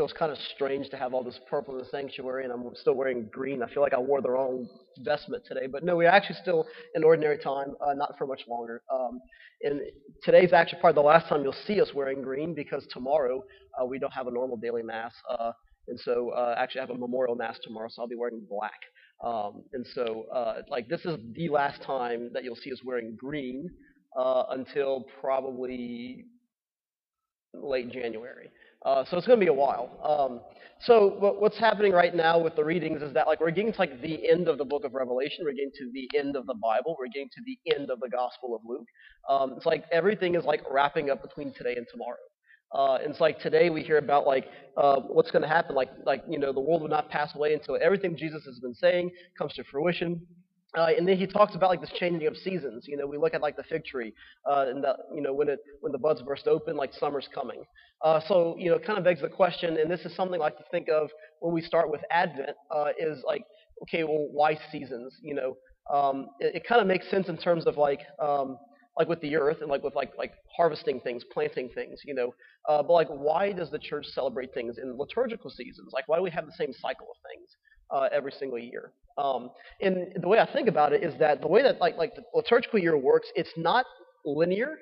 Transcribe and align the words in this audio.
feels 0.00 0.14
kind 0.14 0.32
of 0.32 0.38
strange 0.54 0.88
to 0.88 0.96
have 0.96 1.12
all 1.12 1.22
this 1.22 1.38
purple 1.46 1.74
in 1.74 1.78
the 1.78 1.84
sanctuary, 1.90 2.44
and 2.44 2.52
I'm 2.54 2.64
still 2.74 2.94
wearing 2.94 3.28
green. 3.30 3.62
I 3.62 3.68
feel 3.68 3.82
like 3.82 3.92
I 3.92 3.98
wore 3.98 4.22
the 4.22 4.30
wrong 4.30 4.66
vestment 5.00 5.44
today, 5.46 5.66
but 5.66 5.84
no, 5.84 5.94
we're 5.94 6.08
actually 6.08 6.38
still 6.40 6.66
in 6.94 7.04
ordinary 7.04 7.36
time, 7.36 7.74
uh, 7.86 7.92
not 7.92 8.16
for 8.16 8.26
much 8.26 8.40
longer. 8.48 8.80
Um, 8.90 9.20
and 9.60 9.82
today's 10.22 10.54
actually 10.54 10.80
probably 10.80 11.02
the 11.02 11.06
last 11.06 11.28
time 11.28 11.42
you'll 11.42 11.52
see 11.66 11.82
us 11.82 11.92
wearing 11.94 12.22
green 12.22 12.54
because 12.54 12.86
tomorrow 12.90 13.44
uh, 13.78 13.84
we 13.84 13.98
don't 13.98 14.14
have 14.14 14.26
a 14.26 14.30
normal 14.30 14.56
daily 14.56 14.82
mass, 14.82 15.12
uh, 15.28 15.52
and 15.88 16.00
so 16.00 16.30
uh, 16.30 16.54
actually 16.56 16.80
I 16.80 16.84
have 16.84 16.96
a 16.96 16.98
memorial 16.98 17.34
mass 17.34 17.58
tomorrow, 17.62 17.88
so 17.90 18.00
I'll 18.00 18.08
be 18.08 18.16
wearing 18.16 18.40
black. 18.48 18.80
Um, 19.22 19.64
and 19.74 19.86
so, 19.94 20.24
uh, 20.34 20.62
like, 20.70 20.88
this 20.88 21.04
is 21.04 21.18
the 21.34 21.50
last 21.50 21.82
time 21.82 22.30
that 22.32 22.42
you'll 22.42 22.56
see 22.56 22.72
us 22.72 22.80
wearing 22.82 23.16
green 23.16 23.68
uh, 24.18 24.44
until 24.48 25.04
probably 25.20 26.24
late 27.52 27.90
January. 27.92 28.48
Uh, 28.84 29.04
so 29.10 29.16
it's 29.18 29.26
going 29.26 29.38
to 29.38 29.44
be 29.44 29.50
a 29.50 29.54
while. 29.54 29.90
Um, 30.02 30.40
so 30.80 31.16
what, 31.18 31.40
what's 31.40 31.58
happening 31.58 31.92
right 31.92 32.14
now 32.14 32.38
with 32.38 32.56
the 32.56 32.64
readings 32.64 33.02
is 33.02 33.12
that 33.12 33.26
like 33.26 33.40
we're 33.40 33.50
getting 33.50 33.72
to 33.72 33.78
like 33.78 34.00
the 34.00 34.28
end 34.30 34.48
of 34.48 34.56
the 34.56 34.64
book 34.64 34.84
of 34.84 34.94
Revelation, 34.94 35.44
we're 35.44 35.52
getting 35.52 35.72
to 35.78 35.90
the 35.92 36.18
end 36.18 36.36
of 36.36 36.46
the 36.46 36.54
Bible, 36.54 36.96
we're 36.98 37.08
getting 37.08 37.28
to 37.28 37.42
the 37.44 37.58
end 37.76 37.90
of 37.90 38.00
the 38.00 38.08
Gospel 38.08 38.54
of 38.54 38.62
Luke. 38.66 38.86
Um, 39.28 39.54
it's 39.56 39.66
like 39.66 39.84
everything 39.92 40.34
is 40.34 40.44
like 40.44 40.62
wrapping 40.70 41.10
up 41.10 41.20
between 41.20 41.52
today 41.52 41.74
and 41.76 41.86
tomorrow. 41.90 42.16
Uh, 42.72 43.02
and 43.02 43.10
it's 43.10 43.20
like 43.20 43.38
today 43.40 43.68
we 43.68 43.82
hear 43.82 43.98
about 43.98 44.26
like 44.26 44.46
uh, 44.76 45.00
what's 45.00 45.30
going 45.30 45.42
to 45.42 45.48
happen, 45.48 45.74
like 45.74 45.90
like 46.06 46.22
you 46.28 46.38
know 46.38 46.52
the 46.52 46.60
world 46.60 46.80
will 46.80 46.88
not 46.88 47.10
pass 47.10 47.34
away 47.34 47.52
until 47.52 47.76
everything 47.82 48.16
Jesus 48.16 48.44
has 48.44 48.60
been 48.60 48.74
saying 48.74 49.10
comes 49.36 49.52
to 49.54 49.64
fruition. 49.64 50.24
Uh, 50.76 50.88
and 50.96 51.06
then 51.06 51.16
he 51.16 51.26
talks 51.26 51.54
about 51.56 51.68
like 51.70 51.80
this 51.80 51.90
changing 51.98 52.26
of 52.28 52.36
seasons. 52.36 52.84
You 52.86 52.96
know, 52.96 53.06
we 53.06 53.18
look 53.18 53.34
at 53.34 53.40
like 53.40 53.56
the 53.56 53.64
fig 53.64 53.84
tree, 53.84 54.12
uh, 54.48 54.66
and 54.68 54.84
the, 54.84 54.94
you 55.12 55.20
know 55.20 55.32
when 55.34 55.48
it 55.48 55.58
when 55.80 55.90
the 55.92 55.98
buds 55.98 56.22
burst 56.22 56.46
open, 56.46 56.76
like 56.76 56.92
summer's 56.94 57.28
coming. 57.34 57.64
Uh, 58.04 58.20
so 58.28 58.54
you 58.58 58.70
know, 58.70 58.76
it 58.76 58.84
kind 58.86 58.98
of 58.98 59.04
begs 59.04 59.20
the 59.20 59.28
question, 59.28 59.78
and 59.78 59.90
this 59.90 60.00
is 60.02 60.14
something 60.14 60.40
I 60.40 60.44
like 60.44 60.58
to 60.58 60.64
think 60.70 60.88
of 60.88 61.10
when 61.40 61.52
we 61.52 61.60
start 61.60 61.90
with 61.90 62.00
Advent, 62.10 62.56
uh, 62.70 62.88
is 62.98 63.22
like, 63.26 63.42
okay, 63.82 64.04
well, 64.04 64.28
why 64.30 64.58
seasons? 64.70 65.16
You 65.22 65.34
know, 65.34 65.56
um, 65.92 66.28
it, 66.38 66.56
it 66.56 66.62
kind 66.68 66.80
of 66.80 66.86
makes 66.86 67.10
sense 67.10 67.28
in 67.28 67.36
terms 67.36 67.66
of 67.66 67.76
like 67.76 68.00
um, 68.22 68.56
like 68.96 69.08
with 69.08 69.20
the 69.22 69.34
earth 69.36 69.58
and 69.62 69.68
like 69.70 69.82
with 69.82 69.96
like 69.96 70.12
like 70.16 70.34
harvesting 70.56 71.00
things, 71.00 71.24
planting 71.32 71.68
things. 71.74 72.00
You 72.04 72.14
know, 72.14 72.34
uh, 72.68 72.82
but 72.82 72.92
like 72.92 73.08
why 73.08 73.50
does 73.52 73.70
the 73.70 73.78
church 73.78 74.06
celebrate 74.06 74.54
things 74.54 74.78
in 74.78 74.96
liturgical 74.96 75.50
seasons? 75.50 75.90
Like 75.92 76.06
why 76.06 76.16
do 76.16 76.22
we 76.22 76.30
have 76.30 76.46
the 76.46 76.52
same 76.52 76.72
cycle 76.72 77.08
of 77.10 77.16
things? 77.28 77.50
Uh, 77.92 78.08
every 78.12 78.32
single 78.32 78.58
year. 78.58 78.92
Um, 79.18 79.50
and 79.80 80.12
the 80.20 80.28
way 80.28 80.38
I 80.38 80.50
think 80.52 80.68
about 80.68 80.92
it 80.92 81.02
is 81.02 81.18
that 81.18 81.40
the 81.40 81.48
way 81.48 81.62
that 81.62 81.80
like 81.80 81.96
like 81.96 82.14
the 82.14 82.22
liturgical 82.34 82.78
year 82.78 82.96
works, 82.96 83.28
it's 83.34 83.52
not 83.56 83.84
linear, 84.24 84.78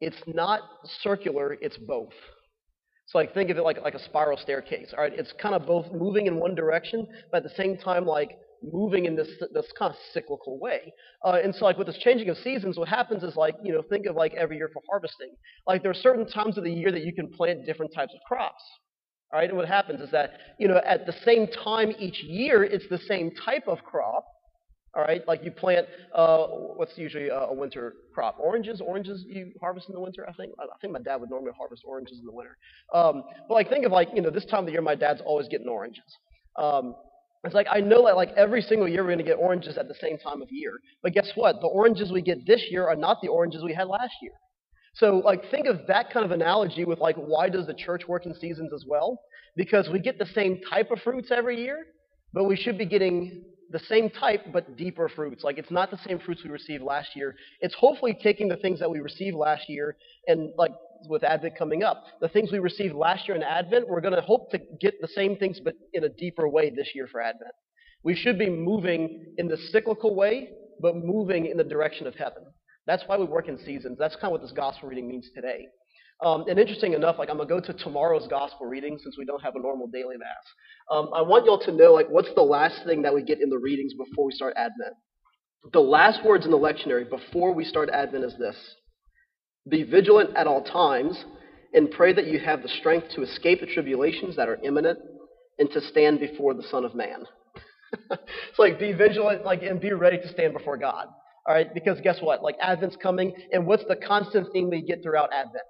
it's 0.00 0.16
not 0.26 0.60
circular, 1.02 1.56
it's 1.60 1.76
both. 1.76 2.14
So 3.06 3.18
like 3.18 3.34
think 3.34 3.50
of 3.50 3.56
it 3.58 3.62
like 3.62 3.80
like 3.82 3.94
a 3.94 4.04
spiral 4.04 4.36
staircase. 4.36 4.92
All 4.96 5.02
right, 5.02 5.12
it's 5.12 5.32
kind 5.40 5.54
of 5.54 5.66
both 5.66 5.86
moving 5.92 6.26
in 6.26 6.36
one 6.36 6.54
direction, 6.54 7.06
but 7.30 7.38
at 7.38 7.42
the 7.44 7.56
same 7.56 7.76
time 7.76 8.04
like 8.06 8.38
moving 8.62 9.04
in 9.04 9.16
this 9.16 9.28
this 9.52 9.66
kind 9.78 9.92
of 9.92 9.98
cyclical 10.12 10.58
way. 10.58 10.92
Uh, 11.24 11.38
and 11.42 11.54
so 11.54 11.64
like 11.64 11.78
with 11.78 11.86
this 11.86 11.98
changing 11.98 12.28
of 12.28 12.36
seasons, 12.38 12.78
what 12.78 12.88
happens 12.88 13.22
is 13.22 13.36
like 13.36 13.54
you 13.62 13.72
know 13.72 13.82
think 13.82 14.06
of 14.06 14.16
like 14.16 14.34
every 14.34 14.56
year 14.56 14.70
for 14.72 14.82
harvesting. 14.90 15.34
Like 15.66 15.82
there 15.82 15.90
are 15.90 16.02
certain 16.02 16.26
times 16.26 16.58
of 16.58 16.64
the 16.64 16.72
year 16.72 16.92
that 16.92 17.02
you 17.04 17.12
can 17.14 17.28
plant 17.30 17.64
different 17.66 17.92
types 17.94 18.12
of 18.14 18.20
crops. 18.26 18.62
All 19.32 19.38
right, 19.38 19.48
and 19.48 19.58
what 19.58 19.68
happens 19.68 20.00
is 20.00 20.10
that, 20.10 20.30
you 20.58 20.68
know, 20.68 20.80
at 20.86 21.04
the 21.04 21.14
same 21.24 21.46
time 21.64 21.92
each 21.98 22.22
year, 22.22 22.64
it's 22.64 22.88
the 22.88 22.98
same 23.06 23.30
type 23.44 23.64
of 23.66 23.78
crop. 23.84 24.24
All 24.96 25.02
right, 25.02 25.20
like 25.28 25.44
you 25.44 25.50
plant, 25.50 25.86
uh, 26.14 26.46
what's 26.46 26.96
usually 26.96 27.28
a, 27.28 27.52
winter 27.52 27.92
crop? 28.14 28.38
Oranges, 28.40 28.80
oranges 28.80 29.22
you 29.28 29.52
harvest 29.60 29.86
in 29.88 29.94
the 29.94 30.00
winter, 30.00 30.26
I 30.26 30.32
think. 30.32 30.54
I 30.58 30.64
think 30.80 30.94
my 30.94 31.00
dad 31.00 31.16
would 31.16 31.28
normally 31.28 31.52
harvest 31.56 31.82
oranges 31.86 32.18
in 32.18 32.24
the 32.24 32.32
winter. 32.32 32.56
Um, 32.94 33.22
but 33.48 33.54
like 33.54 33.68
think 33.68 33.84
of 33.84 33.92
like, 33.92 34.08
you 34.14 34.22
know, 34.22 34.30
this 34.30 34.46
time 34.46 34.60
of 34.60 34.66
the 34.66 34.72
year, 34.72 34.80
my 34.80 34.94
dad's 34.94 35.20
always 35.24 35.46
getting 35.48 35.68
oranges. 35.68 36.02
Um, 36.58 36.94
it's 37.44 37.54
like 37.54 37.66
I 37.70 37.80
know 37.80 38.06
that 38.06 38.16
like 38.16 38.30
every 38.36 38.62
single 38.62 38.88
year 38.88 39.02
we're 39.02 39.08
going 39.08 39.18
to 39.18 39.24
get 39.24 39.36
oranges 39.38 39.76
at 39.76 39.88
the 39.88 39.94
same 40.00 40.18
time 40.18 40.40
of 40.40 40.48
year. 40.50 40.72
But 41.02 41.12
guess 41.12 41.30
what? 41.34 41.60
The 41.60 41.68
oranges 41.68 42.10
we 42.10 42.22
get 42.22 42.46
this 42.46 42.64
year 42.70 42.88
are 42.88 42.96
not 42.96 43.18
the 43.22 43.28
oranges 43.28 43.62
we 43.62 43.74
had 43.74 43.88
last 43.88 44.14
year. 44.22 44.32
So, 44.98 45.22
like, 45.24 45.48
think 45.50 45.66
of 45.66 45.86
that 45.86 46.12
kind 46.12 46.24
of 46.26 46.32
analogy 46.32 46.84
with, 46.84 46.98
like, 46.98 47.16
why 47.16 47.48
does 47.48 47.66
the 47.66 47.74
church 47.74 48.08
work 48.08 48.26
in 48.26 48.34
seasons 48.34 48.72
as 48.74 48.84
well? 48.86 49.20
Because 49.54 49.88
we 49.88 50.00
get 50.00 50.18
the 50.18 50.26
same 50.26 50.60
type 50.68 50.90
of 50.90 51.00
fruits 51.02 51.30
every 51.30 51.60
year, 51.60 51.86
but 52.32 52.44
we 52.44 52.56
should 52.56 52.76
be 52.76 52.84
getting 52.84 53.44
the 53.70 53.78
same 53.78 54.10
type 54.10 54.46
but 54.52 54.76
deeper 54.76 55.08
fruits. 55.08 55.44
Like, 55.44 55.56
it's 55.56 55.70
not 55.70 55.92
the 55.92 55.98
same 55.98 56.18
fruits 56.18 56.42
we 56.42 56.50
received 56.50 56.82
last 56.82 57.14
year. 57.14 57.36
It's 57.60 57.74
hopefully 57.74 58.18
taking 58.20 58.48
the 58.48 58.56
things 58.56 58.80
that 58.80 58.90
we 58.90 58.98
received 58.98 59.36
last 59.36 59.68
year 59.68 59.96
and, 60.26 60.50
like, 60.56 60.72
with 61.08 61.22
Advent 61.22 61.56
coming 61.56 61.84
up, 61.84 62.04
the 62.20 62.28
things 62.28 62.50
we 62.50 62.58
received 62.58 62.94
last 62.94 63.28
year 63.28 63.36
in 63.36 63.42
Advent, 63.44 63.88
we're 63.88 64.00
going 64.00 64.14
to 64.14 64.20
hope 64.20 64.50
to 64.50 64.58
get 64.80 65.00
the 65.00 65.06
same 65.06 65.36
things 65.36 65.60
but 65.62 65.74
in 65.92 66.02
a 66.02 66.08
deeper 66.08 66.48
way 66.48 66.70
this 66.70 66.88
year 66.92 67.06
for 67.06 67.20
Advent. 67.20 67.52
We 68.02 68.16
should 68.16 68.36
be 68.36 68.50
moving 68.50 69.34
in 69.38 69.46
the 69.46 69.58
cyclical 69.70 70.16
way, 70.16 70.50
but 70.80 70.96
moving 70.96 71.46
in 71.46 71.56
the 71.56 71.62
direction 71.62 72.08
of 72.08 72.16
heaven. 72.16 72.44
That's 72.88 73.02
why 73.06 73.18
we 73.18 73.26
work 73.26 73.48
in 73.48 73.58
seasons. 73.58 73.98
That's 73.98 74.14
kind 74.14 74.28
of 74.28 74.32
what 74.32 74.40
this 74.40 74.52
gospel 74.52 74.88
reading 74.88 75.08
means 75.08 75.28
today. 75.34 75.66
Um, 76.24 76.46
and 76.48 76.58
interesting 76.58 76.94
enough, 76.94 77.16
like 77.18 77.28
I'm 77.28 77.36
gonna 77.36 77.48
go 77.48 77.60
to 77.60 77.72
tomorrow's 77.74 78.26
gospel 78.28 78.66
reading 78.66 78.98
since 79.00 79.16
we 79.18 79.26
don't 79.26 79.42
have 79.42 79.54
a 79.56 79.60
normal 79.60 79.88
daily 79.88 80.16
mass. 80.16 80.44
Um, 80.90 81.10
I 81.14 81.20
want 81.20 81.44
y'all 81.44 81.60
to 81.60 81.70
know 81.70 81.92
like 81.92 82.08
what's 82.08 82.32
the 82.34 82.42
last 82.42 82.84
thing 82.86 83.02
that 83.02 83.14
we 83.14 83.22
get 83.22 83.42
in 83.42 83.50
the 83.50 83.58
readings 83.58 83.92
before 83.92 84.24
we 84.24 84.32
start 84.32 84.54
Advent. 84.56 84.94
The 85.74 85.80
last 85.80 86.24
words 86.24 86.46
in 86.46 86.50
the 86.50 86.58
lectionary 86.58 87.08
before 87.08 87.52
we 87.52 87.62
start 87.62 87.90
Advent 87.90 88.24
is 88.24 88.34
this: 88.38 88.56
Be 89.68 89.82
vigilant 89.82 90.34
at 90.34 90.46
all 90.46 90.64
times, 90.64 91.22
and 91.74 91.90
pray 91.90 92.14
that 92.14 92.26
you 92.26 92.40
have 92.40 92.62
the 92.62 92.68
strength 92.68 93.08
to 93.16 93.22
escape 93.22 93.60
the 93.60 93.66
tribulations 93.66 94.34
that 94.36 94.48
are 94.48 94.58
imminent, 94.64 94.98
and 95.58 95.70
to 95.72 95.82
stand 95.82 96.20
before 96.20 96.54
the 96.54 96.64
Son 96.64 96.86
of 96.86 96.94
Man. 96.94 97.26
it's 98.10 98.58
like 98.58 98.80
be 98.80 98.92
vigilant, 98.92 99.44
like 99.44 99.62
and 99.62 99.78
be 99.78 99.92
ready 99.92 100.16
to 100.16 100.28
stand 100.32 100.54
before 100.54 100.78
God. 100.78 101.08
All 101.48 101.54
right, 101.54 101.72
because 101.72 101.98
guess 102.02 102.18
what? 102.20 102.42
Like 102.42 102.56
Advent's 102.60 102.96
coming, 103.02 103.32
and 103.52 103.66
what's 103.66 103.84
the 103.88 103.96
constant 103.96 104.52
theme 104.52 104.68
we 104.68 104.82
get 104.82 105.02
throughout 105.02 105.32
Advent? 105.32 105.64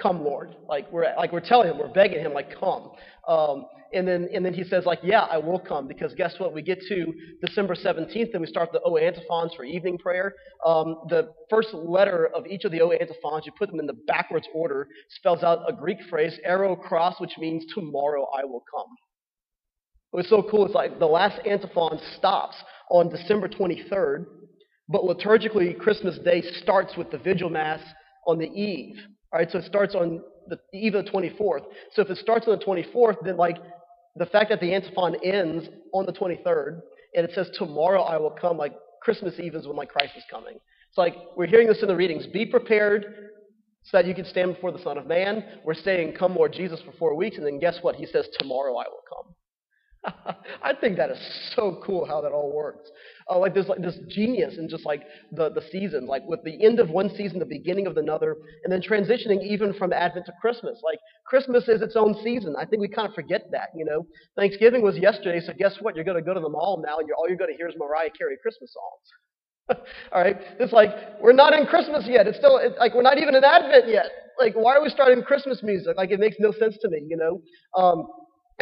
Come, 0.00 0.24
Lord. 0.24 0.56
Like 0.66 0.90
we're 0.90 1.04
like 1.18 1.32
we're 1.32 1.40
telling 1.40 1.68
him, 1.68 1.78
we're 1.78 1.92
begging 1.92 2.20
him, 2.20 2.32
like 2.32 2.58
come. 2.58 2.92
Um, 3.28 3.66
and 3.92 4.08
then 4.08 4.30
and 4.34 4.42
then 4.42 4.54
he 4.54 4.64
says, 4.64 4.86
like, 4.86 5.00
yeah, 5.02 5.24
I 5.30 5.36
will 5.36 5.58
come. 5.58 5.86
Because 5.86 6.14
guess 6.14 6.36
what? 6.38 6.54
We 6.54 6.62
get 6.62 6.78
to 6.88 7.12
December 7.44 7.74
17th, 7.74 8.30
and 8.32 8.40
we 8.40 8.46
start 8.46 8.72
the 8.72 8.80
O 8.86 8.96
antiphons 8.96 9.52
for 9.54 9.64
evening 9.64 9.98
prayer. 9.98 10.32
Um, 10.64 10.96
the 11.10 11.28
first 11.50 11.74
letter 11.74 12.30
of 12.34 12.46
each 12.46 12.64
of 12.64 12.72
the 12.72 12.80
O 12.80 12.90
antiphons, 12.90 13.44
you 13.44 13.52
put 13.58 13.70
them 13.70 13.80
in 13.80 13.86
the 13.86 13.98
backwards 14.06 14.48
order, 14.54 14.88
spells 15.10 15.42
out 15.42 15.58
a 15.68 15.74
Greek 15.74 15.98
phrase, 16.08 16.38
Ero 16.46 16.74
cras, 16.74 17.16
which 17.18 17.36
means 17.36 17.66
tomorrow 17.74 18.26
I 18.34 18.46
will 18.46 18.64
come. 18.74 18.88
What's 20.12 20.30
so 20.30 20.42
cool 20.50 20.66
is 20.66 20.74
like 20.74 20.98
the 20.98 21.06
last 21.06 21.38
antiphon 21.46 21.98
stops 22.16 22.56
on 22.90 23.10
December 23.10 23.48
23rd 23.48 24.24
but 24.92 25.02
liturgically, 25.02 25.78
Christmas 25.78 26.18
Day 26.18 26.42
starts 26.62 26.96
with 26.96 27.10
the 27.10 27.18
Vigil 27.18 27.50
Mass 27.50 27.80
on 28.26 28.38
the 28.38 28.46
eve. 28.46 28.96
All 29.32 29.38
right, 29.38 29.50
so 29.50 29.58
it 29.58 29.64
starts 29.64 29.94
on 29.94 30.20
the 30.48 30.58
eve 30.74 30.94
of 30.94 31.04
the 31.04 31.10
24th. 31.10 31.64
So 31.92 32.02
if 32.02 32.10
it 32.10 32.18
starts 32.18 32.46
on 32.46 32.58
the 32.58 32.64
24th, 32.64 33.16
then 33.24 33.36
like 33.36 33.56
the 34.16 34.26
fact 34.26 34.50
that 34.50 34.60
the 34.60 34.74
antiphon 34.74 35.16
ends 35.24 35.68
on 35.92 36.06
the 36.06 36.12
23rd 36.12 36.82
and 37.14 37.24
it 37.24 37.32
says 37.34 37.50
tomorrow 37.54 38.02
I 38.02 38.16
will 38.18 38.30
come, 38.30 38.56
like 38.56 38.74
Christmas 39.02 39.34
Eve 39.38 39.54
is 39.54 39.66
when 39.66 39.76
like 39.76 39.90
Christ 39.90 40.12
is 40.16 40.24
coming. 40.30 40.54
It's 40.88 40.98
like 40.98 41.14
we're 41.36 41.46
hearing 41.46 41.68
this 41.68 41.82
in 41.82 41.88
the 41.88 41.96
readings. 41.96 42.26
Be 42.26 42.46
prepared 42.46 43.30
so 43.84 43.96
that 43.96 44.06
you 44.06 44.14
can 44.14 44.24
stand 44.24 44.54
before 44.54 44.72
the 44.72 44.82
Son 44.82 44.98
of 44.98 45.06
Man. 45.06 45.44
We're 45.64 45.74
saying, 45.74 46.14
Come, 46.18 46.36
Lord 46.36 46.52
Jesus, 46.52 46.80
for 46.84 46.92
four 46.92 47.14
weeks, 47.16 47.36
and 47.36 47.46
then 47.46 47.58
guess 47.58 47.78
what? 47.82 47.96
He 47.96 48.06
says, 48.06 48.28
Tomorrow 48.38 48.76
I 48.76 48.84
will. 48.88 49.01
I 50.62 50.74
think 50.80 50.96
that 50.96 51.10
is 51.10 51.18
so 51.54 51.80
cool 51.84 52.04
how 52.06 52.20
that 52.22 52.32
all 52.32 52.52
works. 52.54 52.90
Uh, 53.30 53.38
like 53.38 53.54
there's 53.54 53.68
like 53.68 53.80
this 53.80 53.98
genius 54.08 54.58
in 54.58 54.68
just 54.68 54.84
like 54.84 55.02
the, 55.30 55.50
the 55.50 55.62
seasons, 55.70 56.08
like 56.08 56.22
with 56.26 56.42
the 56.44 56.64
end 56.64 56.80
of 56.80 56.90
one 56.90 57.08
season, 57.16 57.38
the 57.38 57.44
beginning 57.44 57.86
of 57.86 57.96
another, 57.96 58.36
and 58.64 58.72
then 58.72 58.82
transitioning 58.82 59.42
even 59.42 59.72
from 59.74 59.92
Advent 59.92 60.26
to 60.26 60.32
Christmas. 60.40 60.80
Like 60.82 60.98
Christmas 61.26 61.68
is 61.68 61.82
its 61.82 61.94
own 61.96 62.16
season. 62.22 62.54
I 62.58 62.64
think 62.64 62.80
we 62.80 62.88
kind 62.88 63.08
of 63.08 63.14
forget 63.14 63.42
that, 63.52 63.68
you 63.76 63.84
know. 63.84 64.06
Thanksgiving 64.36 64.82
was 64.82 64.96
yesterday, 64.96 65.40
so 65.40 65.52
guess 65.56 65.76
what? 65.80 65.94
You're 65.94 66.04
going 66.04 66.18
to 66.18 66.22
go 66.22 66.34
to 66.34 66.40
the 66.40 66.48
mall 66.48 66.82
now, 66.84 66.98
and 66.98 67.06
you're, 67.06 67.16
all 67.16 67.28
you're 67.28 67.38
going 67.38 67.52
to 67.52 67.56
hear 67.56 67.68
is 67.68 67.74
Mariah 67.78 68.10
Carey 68.18 68.36
Christmas 68.42 68.74
songs. 68.74 69.78
all 70.12 70.20
right, 70.20 70.36
it's 70.58 70.72
like 70.72 70.90
we're 71.20 71.32
not 71.32 71.52
in 71.52 71.66
Christmas 71.66 72.04
yet. 72.08 72.26
It's 72.26 72.38
still 72.38 72.58
it's 72.58 72.76
like 72.78 72.94
we're 72.94 73.02
not 73.02 73.18
even 73.18 73.36
in 73.36 73.44
Advent 73.44 73.88
yet. 73.88 74.06
Like 74.38 74.54
why 74.54 74.74
are 74.74 74.82
we 74.82 74.88
starting 74.88 75.22
Christmas 75.22 75.62
music? 75.62 75.96
Like 75.96 76.10
it 76.10 76.18
makes 76.18 76.36
no 76.40 76.52
sense 76.52 76.76
to 76.82 76.88
me, 76.88 77.06
you 77.08 77.16
know. 77.16 77.40
Um, 77.80 78.08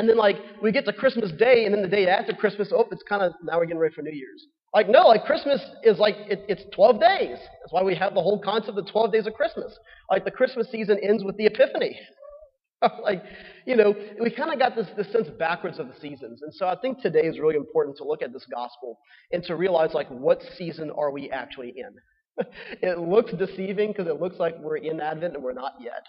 and 0.00 0.08
then 0.08 0.16
like 0.16 0.36
we 0.62 0.72
get 0.72 0.86
to 0.86 0.94
Christmas 0.94 1.30
Day, 1.32 1.66
and 1.66 1.74
then 1.74 1.82
the 1.82 1.88
day 1.88 2.06
after 2.08 2.32
Christmas, 2.32 2.72
oh, 2.74 2.88
it's 2.90 3.02
kind 3.02 3.22
of 3.22 3.34
now 3.44 3.58
we're 3.58 3.66
getting 3.66 3.78
ready 3.78 3.94
for 3.94 4.00
New 4.00 4.10
Year's. 4.10 4.46
Like 4.72 4.88
no, 4.88 5.08
like 5.08 5.26
Christmas 5.26 5.60
is 5.84 5.98
like 5.98 6.14
it, 6.26 6.42
it's 6.48 6.62
12 6.74 6.98
days. 6.98 7.36
That's 7.38 7.70
why 7.70 7.82
we 7.82 7.94
have 7.96 8.14
the 8.14 8.22
whole 8.22 8.40
concept 8.40 8.78
of 8.78 8.86
12 8.90 9.12
days 9.12 9.26
of 9.26 9.34
Christmas. 9.34 9.78
Like 10.10 10.24
the 10.24 10.30
Christmas 10.30 10.68
season 10.72 10.98
ends 11.02 11.22
with 11.22 11.36
the 11.36 11.44
Epiphany. 11.44 11.98
like 13.02 13.22
you 13.66 13.76
know, 13.76 13.94
we 14.18 14.30
kind 14.30 14.50
of 14.50 14.58
got 14.58 14.74
this 14.74 14.86
this 14.96 15.12
sense 15.12 15.28
backwards 15.38 15.78
of 15.78 15.88
the 15.88 16.00
seasons, 16.00 16.40
and 16.40 16.54
so 16.54 16.66
I 16.66 16.76
think 16.80 17.02
today 17.02 17.26
is 17.26 17.38
really 17.38 17.56
important 17.56 17.98
to 17.98 18.04
look 18.04 18.22
at 18.22 18.32
this 18.32 18.46
gospel 18.50 18.98
and 19.32 19.44
to 19.44 19.54
realize 19.54 19.92
like 19.92 20.08
what 20.08 20.40
season 20.56 20.90
are 20.92 21.10
we 21.10 21.30
actually 21.30 21.74
in. 21.76 22.46
it 22.80 22.98
looks 22.98 23.32
deceiving 23.34 23.88
because 23.88 24.06
it 24.06 24.18
looks 24.18 24.38
like 24.38 24.58
we're 24.60 24.78
in 24.78 24.98
Advent 24.98 25.34
and 25.34 25.44
we're 25.44 25.52
not 25.52 25.74
yet. 25.78 26.06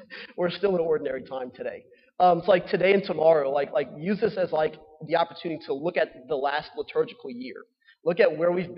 we're 0.36 0.50
still 0.50 0.74
in 0.74 0.80
ordinary 0.80 1.22
time 1.22 1.50
today. 1.54 1.84
Um, 2.20 2.38
it's 2.38 2.48
like 2.48 2.68
today 2.68 2.92
and 2.92 3.02
tomorrow, 3.02 3.50
like, 3.50 3.72
like 3.72 3.88
use 3.96 4.20
this 4.20 4.36
as 4.36 4.52
like 4.52 4.74
the 5.06 5.16
opportunity 5.16 5.60
to 5.66 5.74
look 5.74 5.96
at 5.96 6.28
the 6.28 6.36
last 6.36 6.70
liturgical 6.76 7.30
year. 7.30 7.56
Look 8.04 8.20
at 8.20 8.36
where 8.36 8.52
we've 8.52 8.70